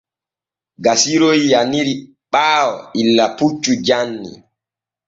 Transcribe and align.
Gasiron 0.83 1.37
yaniri 1.51 1.93
ɓaayo 2.31 2.75
illa 3.01 3.25
e 3.29 3.33
puccu 3.37 3.71
janni. 3.85 4.29